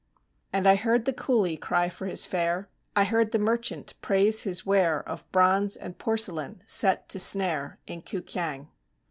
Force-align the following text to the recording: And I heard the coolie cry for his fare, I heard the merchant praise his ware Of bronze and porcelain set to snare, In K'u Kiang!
And 0.51 0.65
I 0.65 0.77
heard 0.77 1.05
the 1.05 1.13
coolie 1.13 1.61
cry 1.61 1.87
for 1.87 2.07
his 2.07 2.25
fare, 2.25 2.67
I 2.95 3.03
heard 3.03 3.31
the 3.31 3.37
merchant 3.37 3.93
praise 4.01 4.41
his 4.41 4.65
ware 4.65 5.07
Of 5.07 5.31
bronze 5.31 5.77
and 5.77 5.95
porcelain 5.99 6.63
set 6.65 7.07
to 7.09 7.19
snare, 7.19 7.77
In 7.85 8.01
K'u 8.01 8.23
Kiang! 8.25 8.69